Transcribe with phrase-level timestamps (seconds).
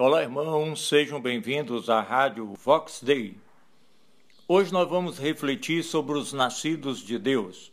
[0.00, 3.36] Olá, irmãos, sejam bem-vindos à Rádio Vox Day.
[4.46, 7.72] Hoje nós vamos refletir sobre os nascidos de Deus.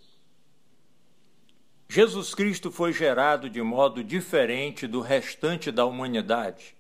[1.88, 6.76] Jesus Cristo foi gerado de modo diferente do restante da humanidade.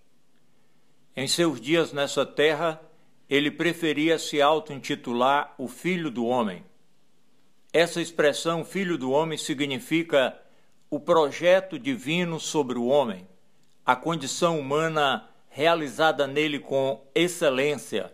[1.15, 2.81] Em seus dias nessa terra,
[3.29, 6.65] ele preferia se auto-intitular o Filho do Homem.
[7.71, 10.35] Essa expressão Filho do Homem significa
[10.89, 13.27] o projeto divino sobre o homem,
[13.85, 18.13] a condição humana realizada nele com excelência,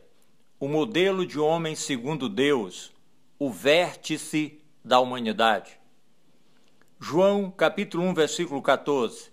[0.60, 2.94] o modelo de homem segundo Deus,
[3.40, 5.80] o vértice da humanidade.
[7.00, 9.32] João capítulo 1, versículo 14.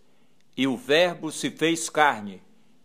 [0.57, 2.41] E o Verbo se fez carne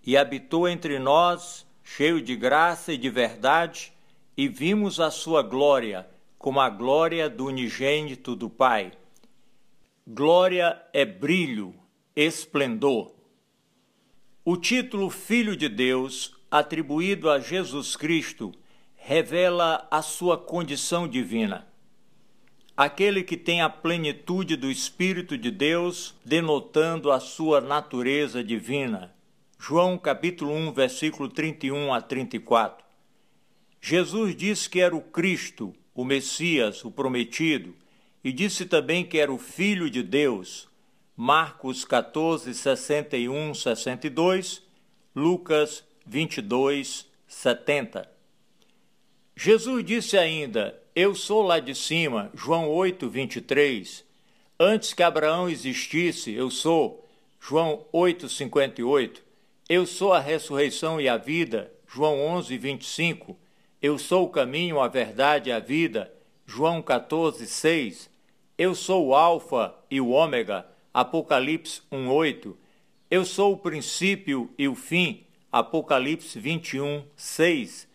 [0.06, 3.94] e habitou entre nós, cheio de graça e de verdade,
[4.36, 6.06] e vimos a sua glória,
[6.38, 8.92] como a glória do unigênito do Pai.
[10.06, 11.74] Glória é brilho,
[12.14, 13.23] esplendor.
[14.46, 18.52] O título Filho de Deus, atribuído a Jesus Cristo,
[18.94, 21.66] revela a sua condição divina.
[22.76, 29.16] Aquele que tem a plenitude do Espírito de Deus, denotando a sua natureza divina.
[29.58, 32.84] João capítulo 1, versículo 31 a 34.
[33.80, 37.74] Jesus disse que era o Cristo, o Messias, o prometido,
[38.22, 40.68] e disse também que era o Filho de Deus,
[41.16, 44.64] Marcos 14, 61, 62,
[45.16, 48.10] Lucas 22, 70.
[49.36, 54.04] Jesus disse ainda: Eu sou lá de cima, João 8, 23.
[54.60, 57.08] Antes que Abraão existisse, eu sou,
[57.40, 59.22] João 8, 58.
[59.70, 63.38] Eu sou a ressurreição e a vida, João 11, 25.
[63.80, 66.12] Eu sou o caminho, a verdade e a vida,
[66.48, 68.10] João 14, 6.
[68.58, 72.56] Eu sou o Alfa e o Ômega, Apocalipse 1:8.
[73.10, 77.88] Eu sou o princípio e o fim, Apocalipse 21, 6.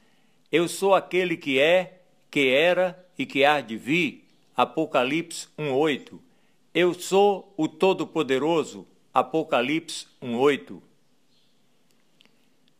[0.50, 4.24] Eu sou aquele que é, que era e que há de vir,
[4.56, 6.18] Apocalipse 1:8.
[6.74, 8.84] Eu sou o Todo-Poderoso,
[9.14, 10.82] Apocalipse 1:8.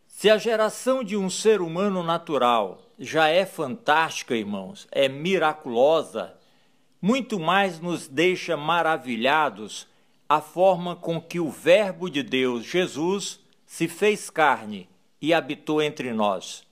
[0.09, 6.35] Se a geração de um ser humano natural já é fantástica, irmãos, é miraculosa,
[7.01, 9.87] muito mais nos deixa maravilhados
[10.29, 14.89] a forma com que o Verbo de Deus, Jesus, se fez carne
[15.23, 16.65] e habitou entre nós.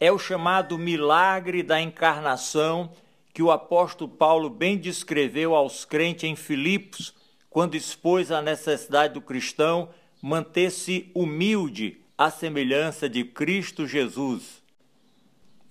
[0.00, 2.90] É o chamado milagre da encarnação
[3.34, 7.14] que o apóstolo Paulo bem descreveu aos crentes em Filipos,
[7.50, 14.62] quando expôs a necessidade do cristão manter-se humilde à semelhança de Cristo Jesus.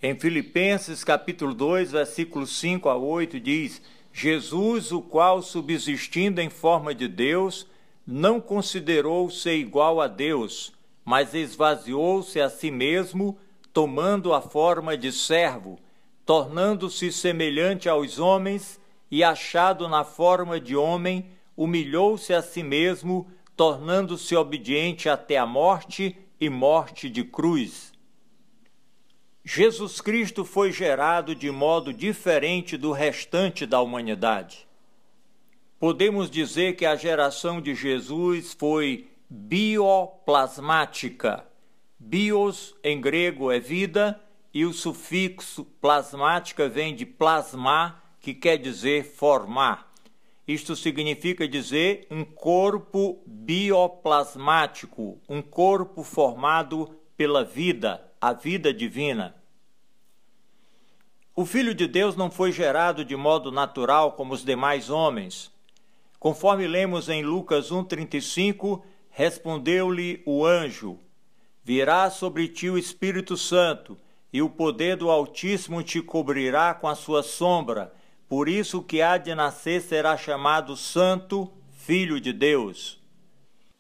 [0.02, 3.82] Em Filipenses capítulo 2, versículos 5 a 8 diz:
[4.20, 7.68] Jesus, o qual, subsistindo em forma de Deus,
[8.06, 10.74] não considerou ser igual a Deus,
[11.06, 13.38] mas esvaziou-se a si mesmo,
[13.72, 15.78] tomando a forma de servo,
[16.26, 24.36] tornando-se semelhante aos homens e achado na forma de homem, humilhou-se a si mesmo, tornando-se
[24.36, 27.94] obediente até a morte e morte de cruz.
[29.50, 34.68] Jesus Cristo foi gerado de modo diferente do restante da humanidade.
[35.80, 41.46] Podemos dizer que a geração de Jesus foi bioplasmática.
[41.98, 44.20] Bios em grego é vida
[44.54, 49.94] e o sufixo plasmática vem de plasmar, que quer dizer formar.
[50.46, 59.37] Isto significa dizer um corpo bioplasmático, um corpo formado pela vida, a vida divina.
[61.40, 65.52] O Filho de Deus não foi gerado de modo natural como os demais homens.
[66.18, 68.82] Conforme lemos em Lucas 1,35,
[69.12, 70.98] respondeu-lhe o anjo:
[71.64, 73.96] Virá sobre ti o Espírito Santo,
[74.34, 77.94] e o poder do Altíssimo te cobrirá com a sua sombra.
[78.28, 83.00] Por isso, que há de nascer será chamado Santo, Filho de Deus.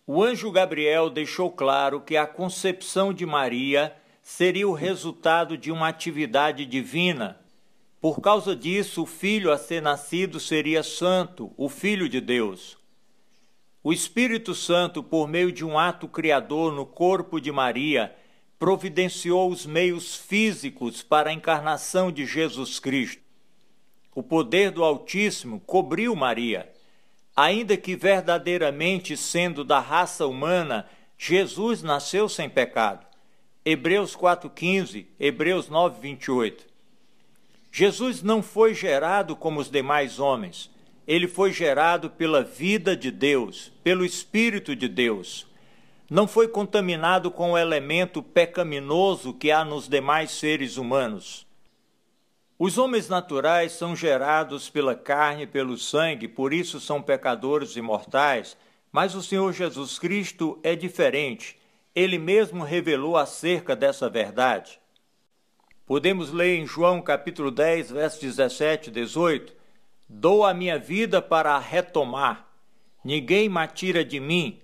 [0.05, 5.87] O anjo Gabriel deixou claro que a concepção de Maria seria o resultado de uma
[5.87, 7.39] atividade divina
[7.99, 12.77] por causa disso, o filho a ser nascido seria santo, o Filho de Deus.
[13.83, 18.15] O Espírito Santo, por meio de um ato criador no corpo de Maria,
[18.59, 23.21] providenciou os meios físicos para a encarnação de Jesus Cristo.
[24.13, 26.71] O poder do Altíssimo cobriu Maria.
[27.35, 33.05] Ainda que verdadeiramente sendo da raça humana, Jesus nasceu sem pecado.
[33.63, 36.76] Hebreus 4,15, Hebreus 9, 28.
[37.79, 40.67] Jesus não foi gerado como os demais homens.
[41.07, 45.45] Ele foi gerado pela vida de Deus, pelo Espírito de Deus.
[46.09, 51.45] não foi contaminado com o elemento pecaminoso que há nos demais seres humanos.
[52.57, 57.81] Os homens naturais são gerados pela carne e pelo sangue, por isso são pecadores e
[57.81, 58.57] mortais,
[58.91, 61.55] mas o Senhor Jesus Cristo é diferente.
[61.93, 64.79] Ele mesmo revelou acerca dessa verdade.
[65.87, 69.53] Podemos ler em João capítulo 10, versos 17 e 18:
[70.09, 72.45] Dou a minha vida para retomar.
[73.01, 74.59] Ninguém me tira de mim,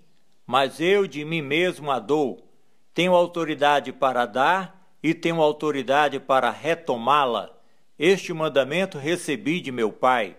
[0.45, 2.45] mas eu de mim mesmo a dou.
[2.93, 7.57] Tenho autoridade para dar e tenho autoridade para retomá-la.
[7.97, 10.35] Este mandamento recebi de meu Pai.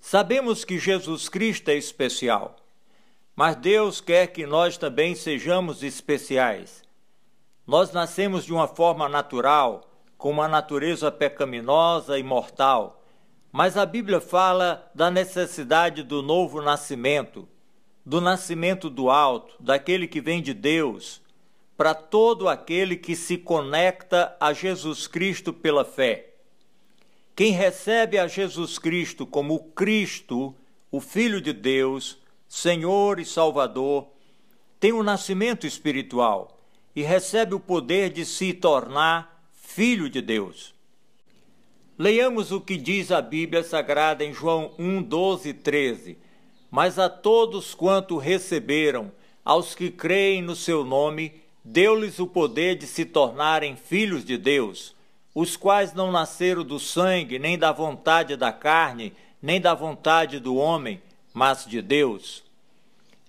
[0.00, 2.56] Sabemos que Jesus Cristo é especial,
[3.34, 6.85] mas Deus quer que nós também sejamos especiais.
[7.66, 13.02] Nós nascemos de uma forma natural, com uma natureza pecaminosa e mortal,
[13.50, 17.48] mas a Bíblia fala da necessidade do novo nascimento
[18.06, 21.20] do nascimento do alto, daquele que vem de Deus,
[21.76, 26.34] para todo aquele que se conecta a Jesus Cristo pela fé.
[27.34, 30.54] Quem recebe a Jesus Cristo como Cristo,
[30.88, 32.16] o Filho de Deus,
[32.48, 34.06] Senhor e Salvador,
[34.78, 36.55] tem um nascimento espiritual
[36.96, 40.74] e recebe o poder de se tornar filho de Deus.
[41.96, 46.26] Leiamos o que diz a Bíblia Sagrada em João 1, 12 e 13
[46.70, 49.10] mas a todos quanto receberam,
[49.44, 54.94] aos que creem no seu nome, deu-lhes o poder de se tornarem filhos de Deus,
[55.34, 60.56] os quais não nasceram do sangue, nem da vontade da carne, nem da vontade do
[60.56, 61.00] homem,
[61.32, 62.42] mas de Deus.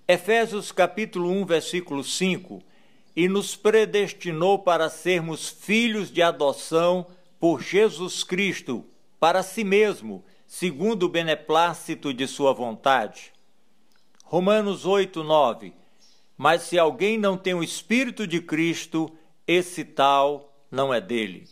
[0.08, 2.62] Efésios capítulo 1, versículo 5,
[3.18, 7.08] e nos predestinou para sermos filhos de adoção
[7.40, 8.86] por Jesus Cristo,
[9.19, 13.34] para si mesmo, segundo o beneplácito de sua vontade.
[14.24, 15.74] Romanos 8, 9.
[16.38, 19.12] Mas se alguém não tem o Espírito de Cristo,
[19.48, 21.50] esse tal não é dele.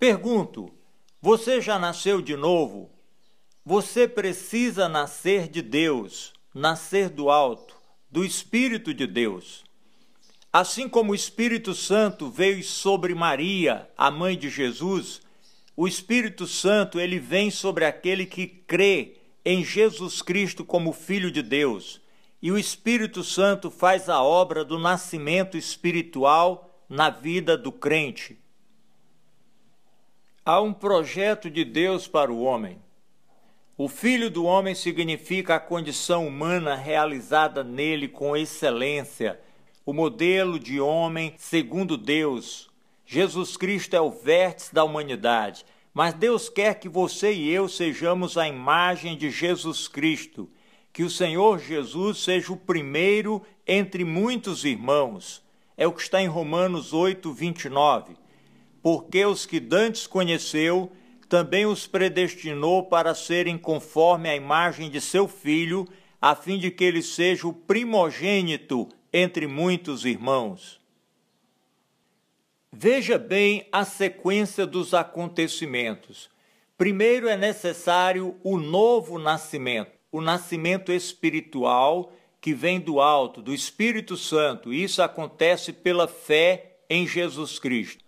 [0.00, 0.74] Pergunto:
[1.22, 2.90] você já nasceu de novo?
[3.64, 7.76] Você precisa nascer de Deus, nascer do alto,
[8.10, 9.65] do Espírito de Deus.
[10.58, 15.20] Assim como o Espírito Santo veio sobre Maria, a mãe de Jesus,
[15.76, 21.42] o Espírito Santo ele vem sobre aquele que crê em Jesus Cristo como Filho de
[21.42, 22.00] Deus.
[22.40, 28.38] E o Espírito Santo faz a obra do nascimento espiritual na vida do crente.
[30.42, 32.80] Há um projeto de Deus para o homem.
[33.76, 39.38] O Filho do Homem significa a condição humana realizada nele com excelência,
[39.86, 42.68] o modelo de homem segundo Deus,
[43.06, 48.36] Jesus Cristo é o vértice da humanidade, mas Deus quer que você e eu sejamos
[48.36, 50.50] a imagem de Jesus Cristo,
[50.92, 55.40] que o Senhor Jesus seja o primeiro entre muitos irmãos.
[55.76, 58.16] É o que está em Romanos 8, 29.
[58.82, 60.90] Porque os que dantes conheceu,
[61.28, 65.86] também os predestinou para serem conforme a imagem de seu filho,
[66.20, 70.78] a fim de que ele seja o primogênito entre muitos irmãos.
[72.70, 76.28] Veja bem a sequência dos acontecimentos.
[76.76, 84.18] Primeiro é necessário o novo nascimento, o nascimento espiritual que vem do alto, do Espírito
[84.18, 84.70] Santo.
[84.70, 88.04] Isso acontece pela fé em Jesus Cristo.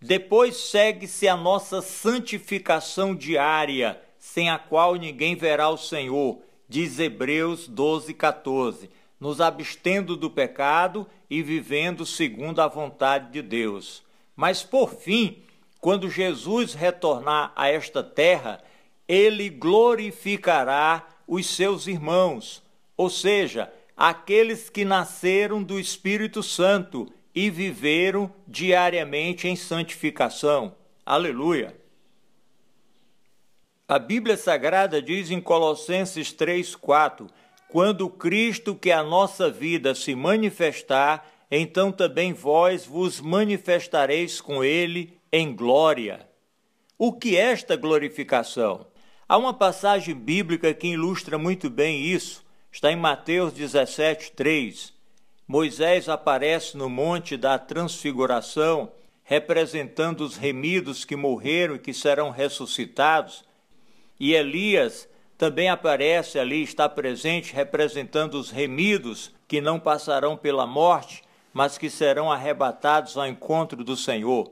[0.00, 7.68] Depois segue-se a nossa santificação diária, sem a qual ninguém verá o Senhor, diz Hebreus
[7.68, 8.88] 12, 14
[9.20, 14.02] nos abstendo do pecado e vivendo segundo a vontade de Deus.
[14.36, 15.42] Mas por fim,
[15.80, 18.62] quando Jesus retornar a esta terra,
[19.06, 22.62] ele glorificará os seus irmãos,
[22.96, 30.74] ou seja, aqueles que nasceram do Espírito Santo e viveram diariamente em santificação.
[31.04, 31.76] Aleluia!
[33.86, 37.26] A Bíblia Sagrada diz em Colossenses 3, 4
[37.68, 44.64] quando Cristo, que é a nossa vida, se manifestar, então também vós vos manifestareis com
[44.64, 46.26] ele em glória.
[46.98, 48.86] O que é esta glorificação?
[49.28, 52.42] Há uma passagem bíblica que ilustra muito bem isso.
[52.72, 54.92] Está em Mateus 17, 3.
[55.46, 58.90] Moisés aparece no monte da transfiguração,
[59.22, 63.44] representando os remidos que morreram e que serão ressuscitados,
[64.18, 71.22] e Elias também aparece ali, está presente, representando os remidos que não passarão pela morte,
[71.54, 74.50] mas que serão arrebatados ao encontro do Senhor.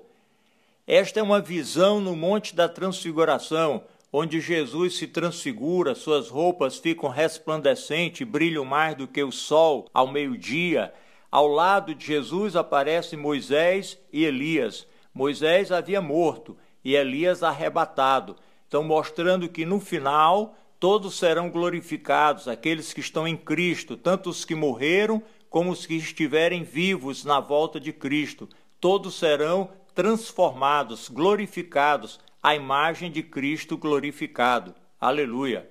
[0.87, 7.11] Esta é uma visão no Monte da Transfiguração, onde Jesus se transfigura, suas roupas ficam
[7.11, 10.95] resplandecentes, brilham mais do que o sol ao meio-dia.
[11.29, 14.87] Ao lado de Jesus aparecem Moisés e Elias.
[15.13, 18.37] Moisés havia morto e Elias arrebatado.
[18.69, 24.45] Então, mostrando que no final todos serão glorificados, aqueles que estão em Cristo, tanto os
[24.45, 28.49] que morreram como os que estiverem vivos na volta de Cristo.
[28.81, 34.75] Todos serão transformados, glorificados, à imagem de Cristo glorificado.
[35.01, 35.69] Aleluia.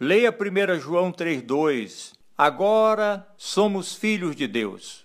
[0.00, 2.12] Leia 1 João 3,2.
[2.36, 5.04] Agora somos filhos de Deus,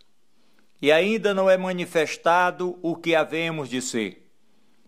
[0.82, 4.32] e ainda não é manifestado o que havemos de ser.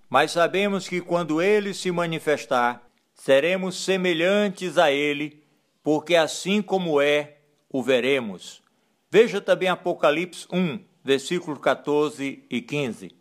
[0.10, 2.89] Mas sabemos que quando ele se manifestar,
[3.20, 5.44] seremos semelhantes a ele,
[5.84, 8.64] porque assim como é, o veremos.
[9.12, 13.12] Veja também Apocalipse 1, versículos 14 e 15.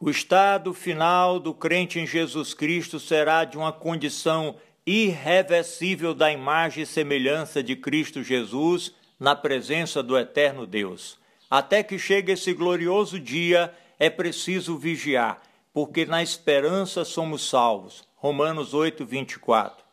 [0.00, 6.82] O estado final do crente em Jesus Cristo será de uma condição irreversível da imagem
[6.82, 11.18] e semelhança de Cristo Jesus na presença do eterno Deus.
[11.48, 15.40] Até que chegue esse glorioso dia, é preciso vigiar,
[15.74, 18.04] porque na esperança somos salvos.
[18.14, 19.84] Romanos 8, 24.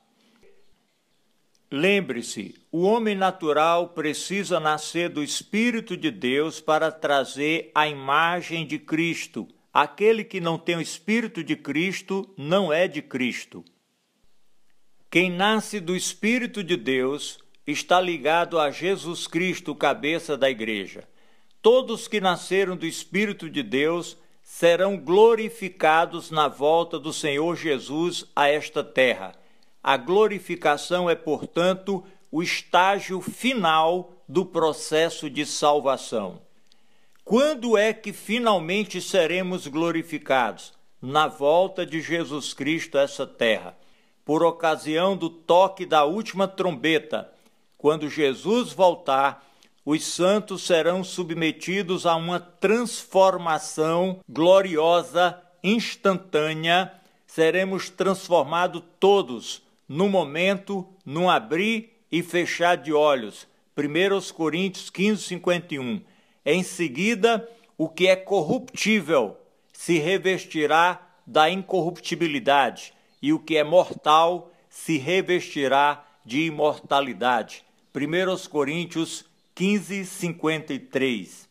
[1.71, 8.77] Lembre-se, o homem natural precisa nascer do Espírito de Deus para trazer a imagem de
[8.77, 9.47] Cristo.
[9.73, 13.65] Aquele que não tem o Espírito de Cristo não é de Cristo.
[15.09, 21.07] Quem nasce do Espírito de Deus está ligado a Jesus Cristo, cabeça da igreja.
[21.59, 24.17] Todos que nasceram do Espírito de Deus
[24.53, 29.33] serão glorificados na volta do Senhor Jesus a esta terra
[29.81, 36.41] a glorificação é, portanto, o estágio final do processo de salvação.
[37.23, 40.73] Quando é que finalmente seremos glorificados?
[41.01, 43.75] Na volta de Jesus Cristo a essa terra,
[44.23, 47.33] por ocasião do toque da última trombeta.
[47.77, 49.50] Quando Jesus voltar,
[49.85, 56.91] os santos serão submetidos a uma transformação gloriosa, instantânea,
[57.25, 63.47] seremos transformados todos no momento, num abrir e fechar de olhos.
[63.77, 66.01] 1 Coríntios 15, 51.
[66.45, 67.47] Em seguida,
[67.77, 69.37] o que é corruptível
[69.73, 77.63] se revestirá da incorruptibilidade, e o que é mortal se revestirá de imortalidade.
[77.95, 81.49] 1 Coríntios 15, 53.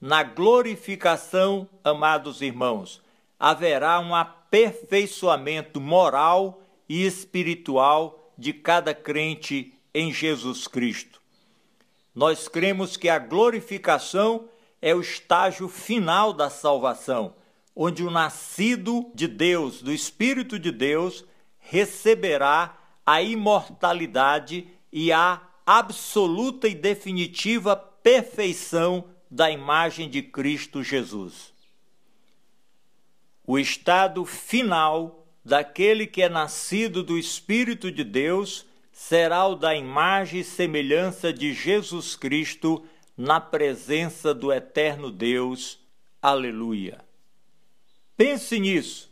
[0.00, 3.02] Na glorificação, amados irmãos,
[3.38, 11.20] haverá um aperfeiçoamento moral e espiritual de cada crente em Jesus Cristo.
[12.14, 14.48] Nós cremos que a glorificação
[14.80, 17.34] é o estágio final da salvação,
[17.74, 21.24] onde o nascido de Deus, do Espírito de Deus,
[21.58, 31.52] receberá a imortalidade e a absoluta e definitiva perfeição da imagem de Cristo Jesus.
[33.44, 40.40] O estado final daquele que é nascido do Espírito de Deus será o da imagem
[40.40, 42.84] e semelhança de Jesus Cristo
[43.16, 45.80] na presença do eterno Deus.
[46.22, 47.04] Aleluia.
[48.16, 49.10] Pense nisso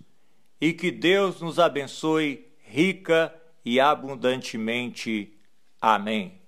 [0.60, 3.34] e que Deus nos abençoe rica
[3.64, 5.32] e abundantemente.
[5.80, 6.43] Amém.